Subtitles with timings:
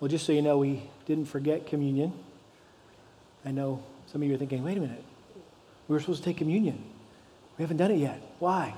[0.00, 2.12] Well, just so you know, we didn't forget communion.
[3.44, 5.02] I know some of you are thinking, wait a minute,
[5.88, 6.82] we were supposed to take communion.
[7.56, 8.20] We haven't done it yet.
[8.38, 8.74] Why?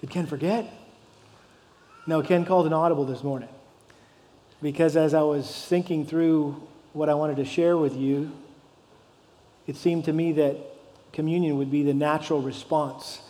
[0.00, 0.72] Did Ken forget?
[2.06, 3.48] No, Ken called an audible this morning.
[4.62, 8.30] Because as I was thinking through what I wanted to share with you,
[9.66, 10.56] it seemed to me that
[11.12, 13.20] communion would be the natural response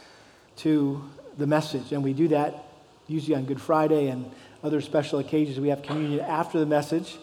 [0.56, 1.02] to
[1.38, 1.92] the message.
[1.92, 2.64] And we do that
[3.06, 4.30] usually on Good Friday and
[4.66, 5.60] other special occasions.
[5.60, 7.16] We have communion after the message,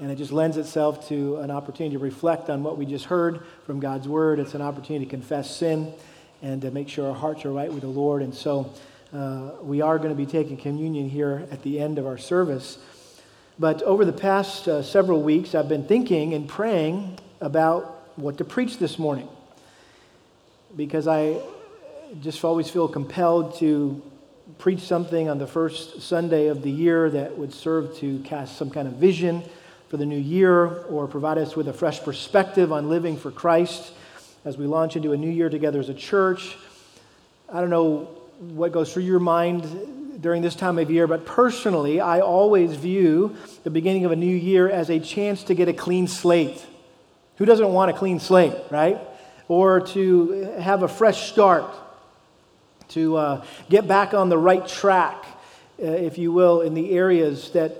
[0.00, 3.42] and it just lends itself to an opportunity to reflect on what we just heard
[3.66, 4.40] from God's Word.
[4.40, 5.92] It's an opportunity to confess sin
[6.40, 8.22] and to make sure our hearts are right with the Lord.
[8.22, 8.72] And so
[9.12, 12.78] uh, we are going to be taking communion here at the end of our service.
[13.58, 18.44] But over the past uh, several weeks, I've been thinking and praying about what to
[18.44, 19.28] preach this morning
[20.74, 21.36] because I
[22.22, 24.02] just always feel compelled to
[24.58, 28.70] preach something on the first Sunday of the year that would serve to cast some
[28.70, 29.42] kind of vision
[29.88, 33.92] for the new year or provide us with a fresh perspective on living for Christ
[34.44, 36.56] as we launch into a new year together as a church.
[37.52, 42.00] I don't know what goes through your mind during this time of year, but personally,
[42.00, 45.72] I always view the beginning of a new year as a chance to get a
[45.72, 46.64] clean slate.
[47.38, 48.98] Who doesn't want a clean slate, right?
[49.48, 51.64] Or to have a fresh start
[52.88, 55.24] to uh, get back on the right track,
[55.82, 57.76] uh, if you will, in the areas that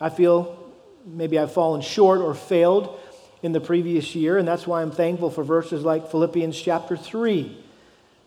[0.00, 0.58] I feel
[1.06, 2.98] maybe I've fallen short or failed
[3.42, 4.38] in the previous year.
[4.38, 7.56] And that's why I'm thankful for verses like Philippians chapter 3,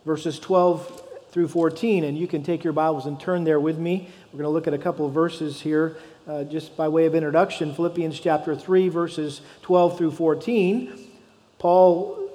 [0.06, 2.04] verses 12 through 14.
[2.04, 4.10] And you can take your Bibles and turn there with me.
[4.32, 5.98] We're going to look at a couple of verses here
[6.28, 7.74] uh, just by way of introduction.
[7.74, 11.12] Philippians chapter 3, verses 12 through 14.
[11.60, 12.30] Paul,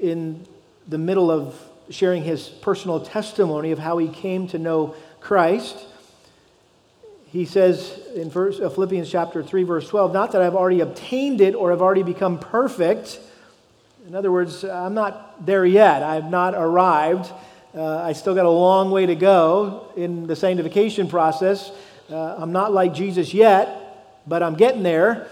[0.00, 0.46] in
[0.88, 1.58] the middle of
[1.92, 5.86] sharing his personal testimony of how he came to know Christ.
[7.26, 11.54] He says in uh, Philippians chapter 3, verse 12, not that I've already obtained it
[11.54, 13.18] or have already become perfect.
[14.06, 16.02] In other words, I'm not there yet.
[16.02, 17.32] I've not arrived.
[17.74, 21.70] Uh, I still got a long way to go in the sanctification process.
[22.10, 25.28] Uh, I'm not like Jesus yet, but I'm getting there.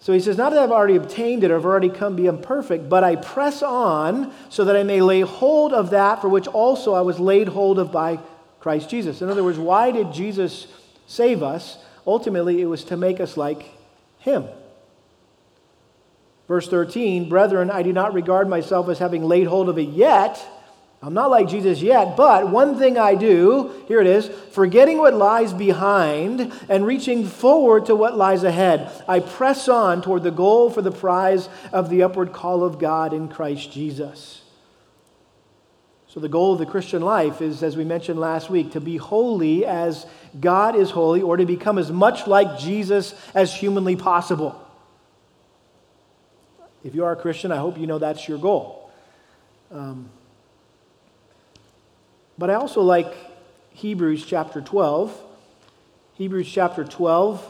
[0.00, 2.88] So he says, Not that I've already obtained it or have already come beyond perfect,
[2.88, 6.94] but I press on so that I may lay hold of that for which also
[6.94, 8.18] I was laid hold of by
[8.60, 9.22] Christ Jesus.
[9.22, 10.66] In other words, why did Jesus
[11.06, 11.78] save us?
[12.06, 13.64] Ultimately, it was to make us like
[14.18, 14.46] him.
[16.48, 20.44] Verse 13, Brethren, I do not regard myself as having laid hold of it yet
[21.02, 25.14] I'm not like Jesus yet, but one thing I do, here it is, forgetting what
[25.14, 30.68] lies behind and reaching forward to what lies ahead, I press on toward the goal
[30.68, 34.42] for the prize of the upward call of God in Christ Jesus.
[36.06, 38.96] So, the goal of the Christian life is, as we mentioned last week, to be
[38.98, 40.04] holy as
[40.38, 44.60] God is holy, or to become as much like Jesus as humanly possible.
[46.82, 48.90] If you are a Christian, I hope you know that's your goal.
[49.70, 50.10] Um,
[52.40, 53.14] but I also like
[53.74, 55.14] Hebrews chapter 12.
[56.14, 57.46] Hebrews chapter 12,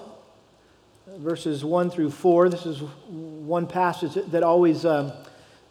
[1.19, 2.49] verses 1 through 4.
[2.49, 5.25] This is one passage that always uh,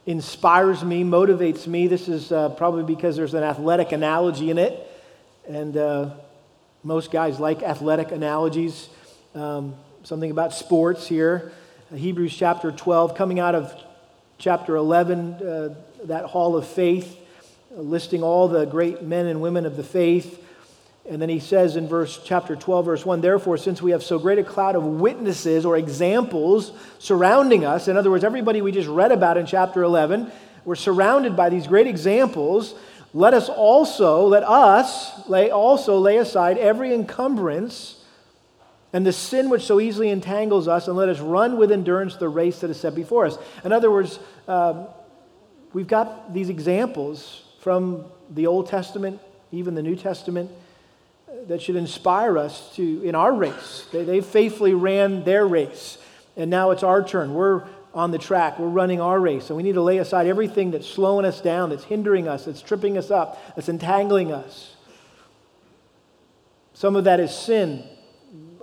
[0.06, 1.88] inspires me, motivates me.
[1.88, 4.90] This is uh, probably because there's an athletic analogy in it.
[5.50, 6.12] And uh,
[6.84, 8.88] most guys like athletic analogies.
[9.36, 11.52] Um, something about sports here.
[11.94, 13.76] Hebrews chapter 12, coming out of
[14.38, 15.76] chapter 11, uh,
[16.06, 17.18] that hall of faith
[17.80, 20.44] listing all the great men and women of the faith.
[21.10, 24.20] And then he says in verse chapter 12 verse 1, therefore since we have so
[24.20, 28.88] great a cloud of witnesses or examples surrounding us, in other words everybody we just
[28.88, 30.32] read about in chapter 11,
[30.66, 32.76] we're surrounded by these great examples,
[33.14, 38.00] let us also let us lay also lay aside every encumbrance
[38.94, 42.28] and the sin which so easily entangles us, and let us run with endurance the
[42.28, 43.38] race that is set before us.
[43.64, 44.88] In other words, um,
[45.74, 49.20] we've got these examples from the Old Testament,
[49.52, 50.50] even the New Testament,
[51.48, 53.88] that should inspire us to, in our race.
[53.92, 55.98] They, they faithfully ran their race,
[56.36, 57.34] and now it's our turn.
[57.34, 57.64] We're
[57.94, 60.88] on the track, we're running our race, and we need to lay aside everything that's
[60.88, 64.76] slowing us down, that's hindering us, that's tripping us up, that's entangling us.
[66.74, 67.84] Some of that is sin.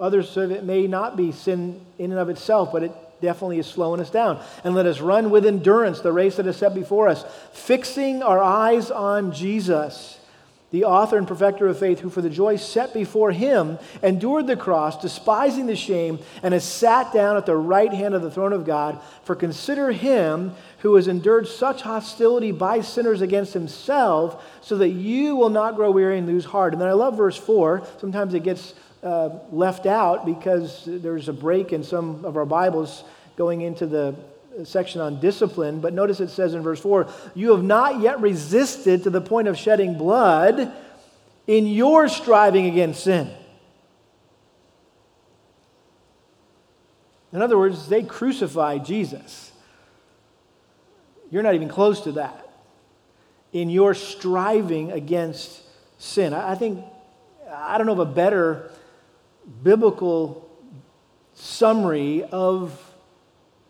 [0.00, 3.67] Others of it may not be sin in and of itself, but it definitely is
[3.67, 4.43] slowing us down.
[4.65, 8.43] And let us run with endurance the race that is set before us, fixing our
[8.43, 10.19] eyes on Jesus,
[10.73, 14.57] the author and perfecter of faith, who for the joy set before him endured the
[14.57, 18.53] cross, despising the shame, and has sat down at the right hand of the throne
[18.53, 19.01] of God.
[19.23, 25.37] For consider him who has endured such hostility by sinners against himself, so that you
[25.37, 26.73] will not grow weary and lose heart.
[26.73, 27.87] And then I love verse 4.
[27.99, 28.75] Sometimes it gets
[29.06, 33.05] uh, left out because there's a break in some of our Bibles
[33.37, 34.17] going into the
[34.64, 35.81] section on discipline.
[35.81, 39.47] But notice it says in verse 4 You have not yet resisted to the point
[39.47, 40.73] of shedding blood
[41.47, 43.31] in your striving against sin.
[47.32, 49.53] In other words, they crucified Jesus.
[51.31, 52.43] You're not even close to that
[53.53, 55.62] in your striving against
[55.99, 56.35] sin.
[56.35, 56.85] I think,
[57.49, 58.73] I don't know of a better
[59.62, 60.48] biblical
[61.34, 62.82] summary of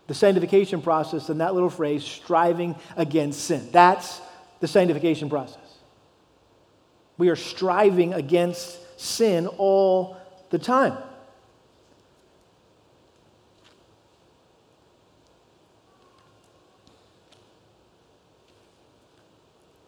[0.06, 3.68] the sanctification process than that little phrase, striving against sin.
[3.72, 4.20] That's
[4.60, 5.58] the sanctification process.
[7.18, 10.16] We are striving against sin all
[10.50, 10.96] the time.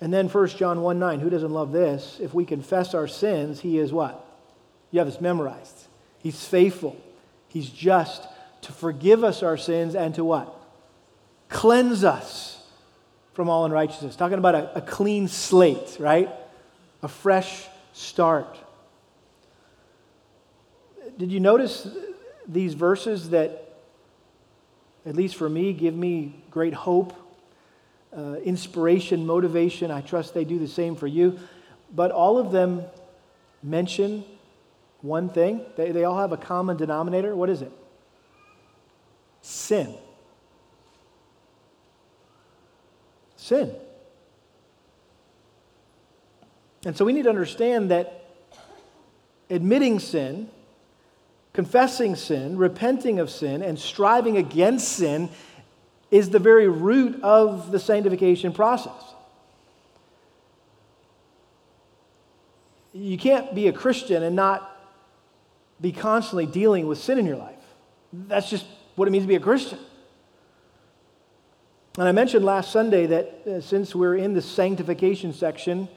[0.01, 2.19] And then 1 John 1 9, who doesn't love this?
[2.21, 4.28] If we confess our sins, he is what?
[4.91, 5.87] You have this memorized.
[6.19, 6.97] He's faithful.
[7.49, 8.27] He's just
[8.63, 10.55] to forgive us our sins and to what?
[11.49, 12.63] Cleanse us
[13.35, 14.17] from all unrighteousness.
[14.17, 16.29] Talking about a, a clean slate, right?
[17.03, 18.59] A fresh start.
[21.17, 21.87] Did you notice
[22.47, 23.77] these verses that,
[25.07, 27.15] at least for me, give me great hope
[28.17, 29.91] uh, inspiration, motivation.
[29.91, 31.39] I trust they do the same for you.
[31.95, 32.83] But all of them
[33.63, 34.25] mention
[35.01, 35.65] one thing.
[35.77, 37.35] They, they all have a common denominator.
[37.37, 37.73] What is it?
[39.43, 39.95] Sin.
[43.37, 43.75] Sin.
[46.85, 48.25] And so we need to understand that
[49.51, 50.49] admitting sin,
[51.53, 55.29] confessing sin, repenting of sin, and striving against sin
[56.11, 59.15] is the very root of the sanctification process.
[62.93, 64.78] You can't be a Christian and not
[65.81, 67.55] be constantly dealing with sin in your life.
[68.13, 68.67] That's just
[68.97, 69.79] what it means to be a Christian.
[71.99, 75.89] And I mentioned last Sunday that uh, since we're in the sanctification section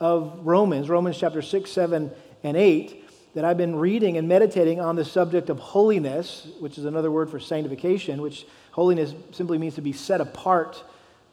[0.00, 2.10] of Romans, Romans chapter 6, 7,
[2.42, 3.04] and 8,
[3.34, 7.30] that I've been reading and meditating on the subject of holiness, which is another word
[7.30, 10.82] for sanctification, which Holiness simply means to be set apart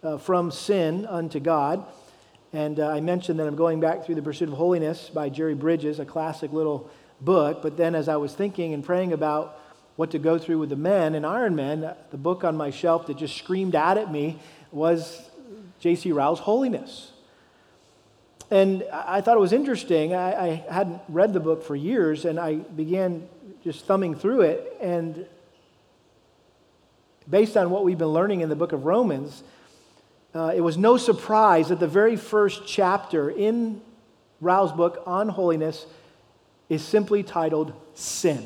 [0.04, 1.83] uh, from sin unto God.
[2.54, 5.56] And uh, I mentioned that I'm going back through The Pursuit of Holiness by Jerry
[5.56, 7.62] Bridges, a classic little book.
[7.62, 9.59] But then as I was thinking and praying about
[9.95, 13.07] what to go through with the men and Iron Ironman, the book on my shelf
[13.07, 14.39] that just screamed out at me
[14.71, 15.21] was
[15.79, 16.12] J.C.
[16.12, 17.12] Ryle's Holiness.
[18.50, 20.13] And I thought it was interesting.
[20.13, 23.27] I, I hadn't read the book for years, and I began
[23.63, 24.77] just thumbing through it.
[24.81, 25.25] And
[27.29, 29.44] based on what we've been learning in the book of Romans,
[30.35, 33.81] uh, it was no surprise that the very first chapter in
[34.41, 35.85] Ryle's book on holiness
[36.71, 38.45] is simply titled Sin.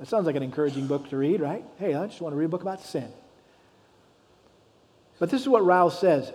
[0.00, 1.64] That sounds like an encouraging book to read, right?
[1.78, 3.08] Hey, I just want to read a book about sin.
[5.20, 6.32] But this is what Ryle says.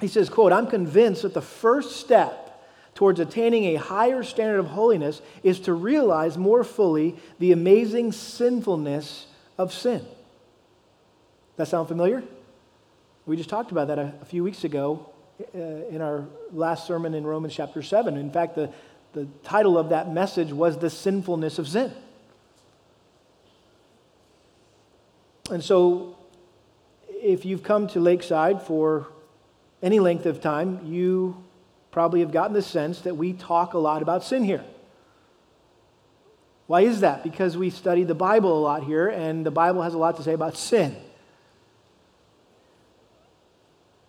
[0.00, 2.64] He says, quote, I'm convinced that the first step
[2.94, 9.26] towards attaining a higher standard of holiness is to realize more fully the amazing sinfulness
[9.58, 10.06] of sin.
[11.56, 12.22] That sound familiar?
[13.26, 15.58] We just talked about that a, a few weeks ago Uh,
[15.90, 18.16] in our last sermon in Romans chapter 7.
[18.16, 18.72] In fact, the,
[19.12, 21.92] the title of that message was The Sinfulness of Sin.
[25.50, 26.16] And so,
[27.08, 29.08] if you've come to Lakeside for
[29.82, 31.44] any length of time, you
[31.90, 34.64] probably have gotten the sense that we talk a lot about sin here.
[36.66, 37.22] Why is that?
[37.22, 40.22] Because we study the Bible a lot here, and the Bible has a lot to
[40.22, 40.96] say about sin.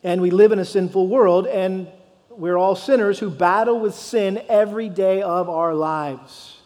[0.03, 1.87] And we live in a sinful world, and
[2.29, 6.57] we're all sinners who battle with sin every day of our lives.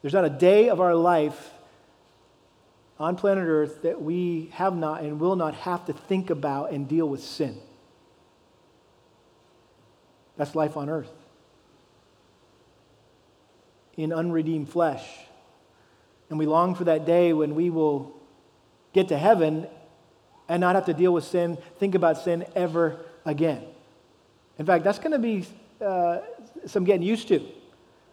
[0.00, 1.50] There's not a day of our life
[2.98, 6.88] on planet Earth that we have not and will not have to think about and
[6.88, 7.58] deal with sin.
[10.36, 11.12] That's life on earth.
[13.96, 15.04] In unredeemed flesh.
[16.30, 18.16] And we long for that day when we will
[18.92, 19.66] get to heaven
[20.48, 23.64] and not have to deal with sin, think about sin ever again.
[24.58, 25.46] In fact, that's going to be
[25.80, 26.18] uh,
[26.66, 27.40] some getting used to.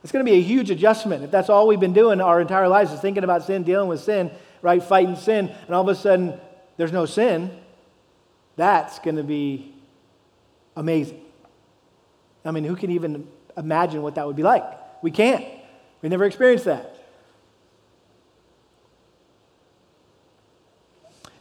[0.04, 2.68] It's going to be a huge adjustment if that's all we've been doing our entire
[2.68, 4.32] lives is thinking about sin, dealing with sin,
[4.62, 6.40] right, fighting sin, and all of a sudden
[6.78, 7.52] there's no sin.
[8.56, 9.74] That's going to be
[10.76, 11.22] amazing.
[12.46, 14.64] I mean, who can even imagine what that would be like?
[15.04, 15.46] We can't.
[16.02, 16.96] We never experienced that.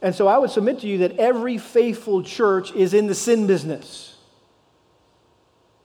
[0.01, 3.47] And so I would submit to you that every faithful church is in the sin
[3.47, 4.17] business.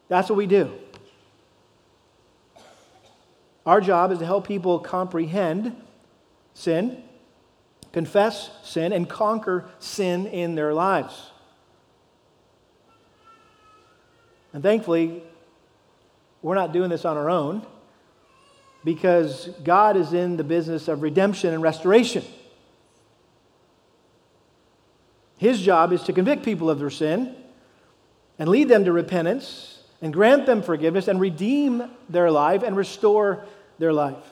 [0.08, 0.72] That's what we do.
[3.66, 5.76] Our job is to help people comprehend
[6.54, 7.02] sin,
[7.92, 11.32] confess sin, and conquer sin in their lives.
[14.52, 15.24] And thankfully,
[16.42, 17.66] we're not doing this on our own
[18.84, 22.24] because God is in the business of redemption and restoration.
[25.44, 27.36] His job is to convict people of their sin
[28.40, 33.44] and lead them to repentance and grant them forgiveness and redeem their life and restore
[33.78, 34.24] their life.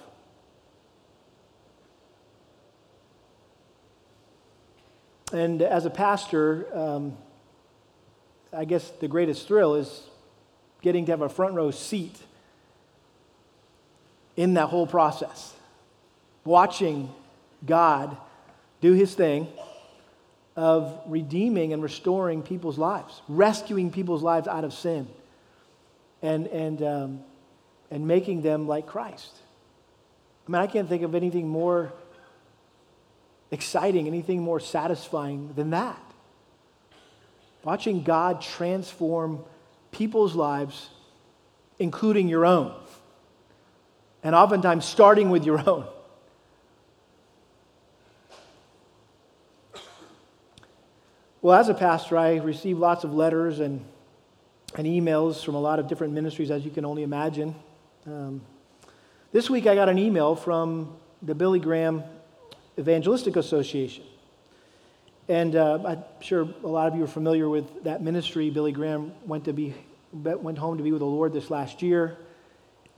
[5.34, 7.18] And as a pastor, um,
[8.54, 10.04] I guess the greatest thrill is
[10.82, 12.16] getting to have a front row seat
[14.38, 15.54] in that whole process,
[16.46, 17.14] watching
[17.66, 18.16] God
[18.80, 19.50] do his thing
[20.56, 25.08] of redeeming and restoring people's lives, rescuing people's lives out of sin
[26.22, 27.24] and, and, um,
[27.90, 29.34] and making them like Christ.
[30.48, 31.94] I mean, I can't think of anything more
[33.52, 36.02] exciting, anything more satisfying than that.
[37.64, 39.44] Watching God transform
[39.92, 40.90] people's lives,
[41.80, 42.74] including your own,
[44.24, 45.86] and oftentimes starting with your own.
[51.44, 53.84] Well, as a pastor, I receive lots of letters and
[54.76, 57.56] and emails from a lot of different ministries, as you can only imagine.
[58.06, 58.42] Um,
[59.32, 62.04] this week, I got an email from the Billy Graham
[62.80, 64.04] Evangelistic Association.
[65.28, 68.50] And uh, I'm sure a lot of you are familiar with that ministry.
[68.50, 69.74] Billy Graham went, to be,
[70.14, 72.18] went home to be with the Lord this last year.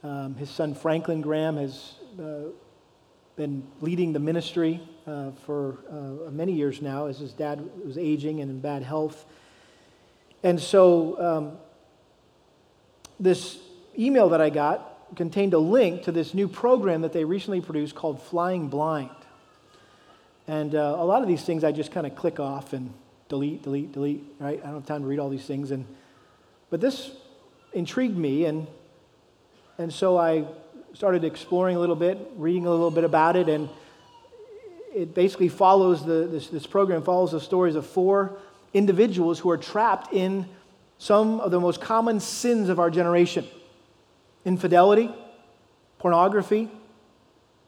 [0.04, 2.50] Um, his son Franklin Graham has uh,
[3.36, 8.42] been leading the ministry uh, for uh, many years now as his dad was aging
[8.42, 9.26] and in bad health.
[10.44, 11.58] And so um,
[13.20, 13.58] this
[13.98, 17.96] email that I got contained a link to this new program that they recently produced
[17.96, 19.10] called Flying Blind.
[20.48, 22.94] And uh, a lot of these things I just kind of click off and
[23.30, 24.60] delete, delete, delete, right?
[24.62, 25.72] I don't have time to read all these things.
[25.72, 25.86] And,
[26.70, 27.12] but this
[27.72, 28.68] intrigued me, and,
[29.78, 30.46] and so I
[30.94, 33.68] started exploring a little bit, reading a little bit about it, and
[34.94, 38.38] it basically follows the, this, this program follows the stories of four
[38.76, 40.48] individuals who are trapped in
[41.00, 43.46] some of the most common sins of our generation
[44.46, 45.10] infidelity,
[45.98, 46.70] pornography,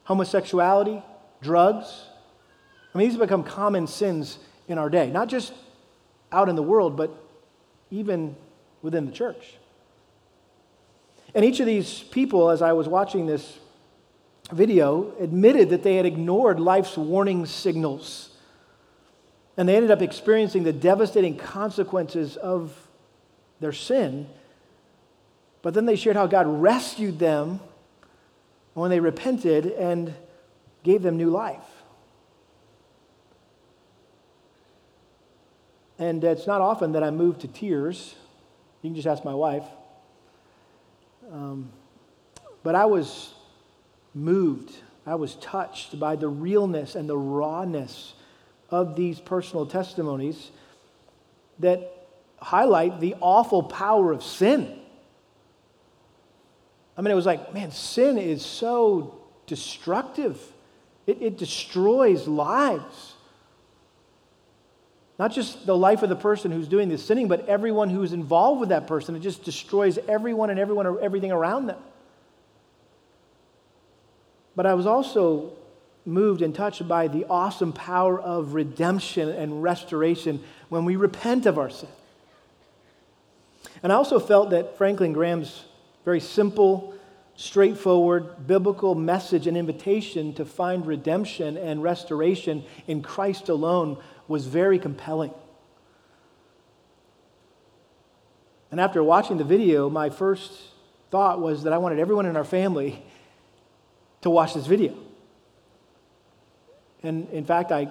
[0.03, 1.01] homosexuality,
[1.41, 2.03] drugs.
[2.93, 5.53] I mean, these have become common sins in our day, not just
[6.31, 7.11] out in the world, but
[7.89, 8.35] even
[8.81, 9.55] within the church.
[11.35, 13.59] And each of these people, as I was watching this
[14.51, 18.29] video, admitted that they had ignored life's warning signals
[19.57, 22.75] and they ended up experiencing the devastating consequences of
[23.59, 24.27] their sin.
[25.61, 27.59] But then they shared how God rescued them
[28.73, 30.13] when they repented and
[30.83, 31.63] gave them new life.
[35.97, 38.15] And it's not often that I'm moved to tears.
[38.81, 39.63] You can just ask my wife.
[41.31, 41.69] Um,
[42.63, 43.33] but I was
[44.13, 44.71] moved,
[45.05, 48.13] I was touched by the realness and the rawness
[48.69, 50.51] of these personal testimonies
[51.59, 52.07] that
[52.39, 54.79] highlight the awful power of sin.
[56.97, 60.39] I mean, it was like, man, sin is so destructive,
[61.07, 63.14] it, it destroys lives.
[65.17, 68.59] Not just the life of the person who's doing the sinning, but everyone who's involved
[68.59, 69.15] with that person.
[69.15, 71.79] It just destroys everyone and everyone or everything around them.
[74.55, 75.53] But I was also
[76.05, 81.57] moved and touched by the awesome power of redemption and restoration when we repent of
[81.57, 81.89] our sin.
[83.81, 85.63] And I also felt that Franklin Graham's
[86.03, 86.93] very simple,
[87.35, 94.79] straightforward, biblical message and invitation to find redemption and restoration in Christ alone was very
[94.79, 95.33] compelling.
[98.71, 100.51] And after watching the video, my first
[101.11, 103.01] thought was that I wanted everyone in our family
[104.21, 104.97] to watch this video.
[107.03, 107.87] And in fact, I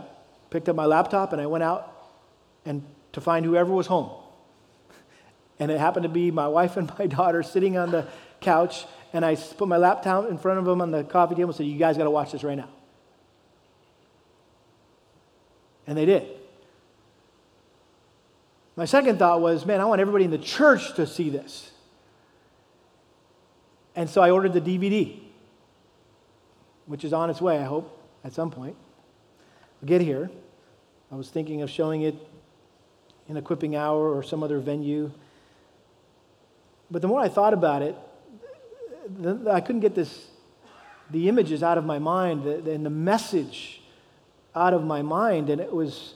[0.50, 1.92] picked up my laptop and I went out
[2.64, 4.10] and to find whoever was home.
[5.60, 8.08] And it happened to be my wife and my daughter sitting on the
[8.40, 11.56] couch, and I put my laptop in front of them on the coffee table and
[11.56, 12.68] said, You guys got to watch this right now.
[15.86, 16.26] And they did.
[18.76, 21.70] My second thought was, Man, I want everybody in the church to see this.
[23.96, 25.20] And so I ordered the DVD,
[26.86, 28.76] which is on its way, I hope, at some point
[29.82, 30.30] i get here.
[31.12, 32.14] I was thinking of showing it
[33.28, 35.12] in Equipping Hour or some other venue.
[36.90, 37.94] But the more I thought about it,
[39.20, 40.26] the, I couldn't get this,
[41.10, 43.82] the images out of my mind the, and the message
[44.54, 45.50] out of my mind.
[45.50, 46.14] And it was,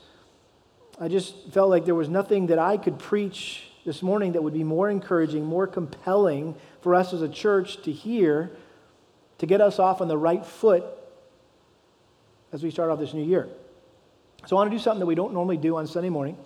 [1.01, 4.55] I just felt like there was nothing that I could preach this morning that would
[4.55, 8.51] be more encouraging, more compelling for us as a church to hear
[9.39, 10.85] to get us off on the right foot
[12.53, 13.49] as we start off this new year.
[14.47, 16.37] So I want to do something that we don't normally do on Sunday morning.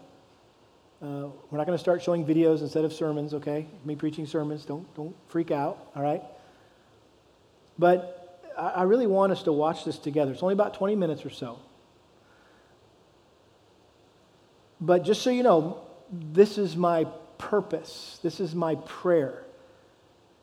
[1.02, 3.66] Uh, we're not going to start showing videos instead of sermons, okay?
[3.84, 6.22] Me preaching sermons, don't, don't freak out, all right?
[7.78, 10.32] But I, I really want us to watch this together.
[10.32, 11.58] It's only about 20 minutes or so.
[14.82, 17.06] But just so you know, this is my
[17.38, 19.44] purpose, this is my prayer,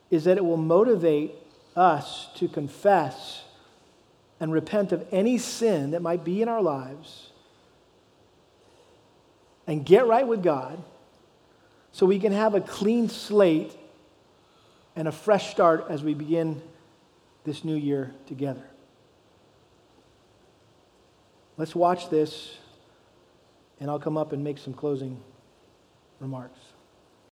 [0.10, 1.36] is that it will motivate
[1.76, 3.44] us to confess
[4.40, 7.32] and repent of any sin that might be in our lives
[9.68, 10.82] and get right with God
[11.92, 13.74] so we can have a clean slate
[14.96, 16.62] and a fresh start as we begin
[17.44, 18.64] this new year together.
[21.58, 22.56] Let's watch this,
[23.80, 25.20] and I'll come up and make some closing
[26.20, 26.60] remarks.